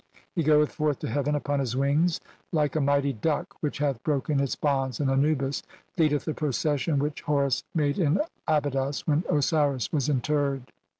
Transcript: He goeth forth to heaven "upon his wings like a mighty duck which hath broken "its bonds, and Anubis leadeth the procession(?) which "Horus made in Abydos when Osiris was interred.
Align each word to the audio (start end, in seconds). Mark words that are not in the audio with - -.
He 0.33 0.41
goeth 0.41 0.71
forth 0.71 0.97
to 1.01 1.07
heaven 1.07 1.35
"upon 1.35 1.59
his 1.59 1.77
wings 1.77 2.19
like 2.51 2.75
a 2.75 2.81
mighty 2.81 3.13
duck 3.13 3.53
which 3.59 3.77
hath 3.77 4.01
broken 4.01 4.39
"its 4.39 4.55
bonds, 4.55 4.99
and 4.99 5.11
Anubis 5.11 5.61
leadeth 5.95 6.25
the 6.25 6.33
procession(?) 6.33 6.97
which 6.97 7.21
"Horus 7.21 7.63
made 7.75 7.99
in 7.99 8.19
Abydos 8.47 9.05
when 9.05 9.23
Osiris 9.29 9.93
was 9.93 10.09
interred. 10.09 10.71